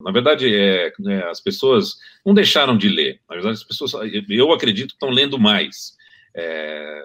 [0.00, 3.20] Na verdade, é, né, as pessoas não deixaram de ler.
[3.28, 3.92] Na verdade, as pessoas,
[4.28, 5.96] eu acredito, estão lendo mais.
[6.34, 7.04] É,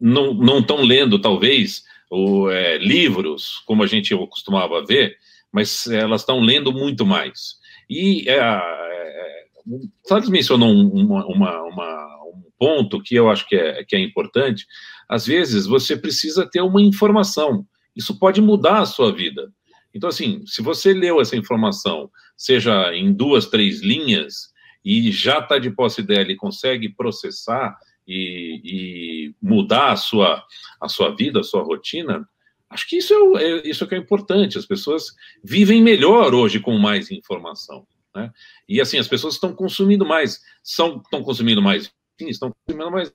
[0.00, 1.84] não estão lendo, talvez,
[2.50, 5.16] é, livros, como a gente costumava ver,
[5.52, 7.56] mas elas estão lendo muito mais.
[7.88, 9.44] E é, é,
[10.04, 14.66] Salles mencionou uma, uma, uma, um ponto que eu acho que é, que é importante.
[15.08, 17.66] Às vezes, você precisa ter uma informação.
[17.94, 19.52] Isso pode mudar a sua vida.
[19.96, 24.52] Então, assim, se você leu essa informação, seja em duas, três linhas,
[24.84, 27.74] e já está de posse dela e consegue processar
[28.06, 30.44] e, e, mudar a sua,
[30.78, 32.28] a sua vida, a sua rotina,
[32.68, 34.58] acho que isso é, é, isso é que é importante.
[34.58, 37.86] As pessoas vivem melhor hoje com mais informação.
[38.14, 38.30] Né?
[38.68, 43.10] E assim, as pessoas estão consumindo mais, são, estão consumindo mais, estão consumindo mais.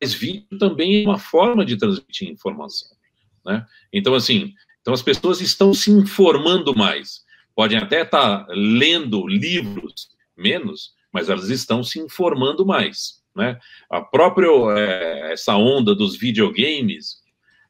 [0.00, 2.96] Mas vídeo também é uma forma de transmitir informação.
[3.44, 3.66] Né?
[3.92, 4.54] Então, assim,
[4.84, 7.24] então, as pessoas estão se informando mais.
[7.56, 13.22] Podem até estar lendo livros menos, mas elas estão se informando mais.
[13.34, 13.58] Né?
[13.88, 14.46] A própria
[14.76, 17.22] é, essa onda dos videogames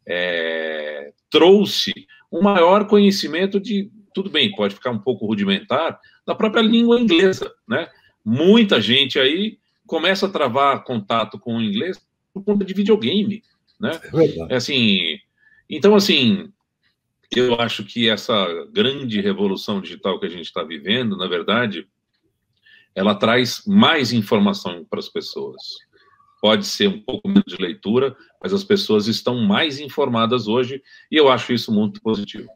[0.05, 1.93] é, trouxe
[2.33, 7.53] um maior conhecimento de tudo bem, pode ficar um pouco rudimentar da própria língua inglesa,
[7.69, 7.89] né?
[8.25, 11.97] Muita gente aí começa a travar contato com o inglês
[12.33, 13.43] por conta de videogame,
[13.79, 14.01] né?
[14.49, 15.19] É, é assim,
[15.69, 16.53] então assim,
[17.35, 21.87] eu acho que essa grande revolução digital que a gente está vivendo, na verdade,
[22.95, 25.63] ela traz mais informação para as pessoas.
[26.41, 31.17] Pode ser um pouco menos de leitura, mas as pessoas estão mais informadas hoje e
[31.17, 32.49] eu acho isso muito positivo.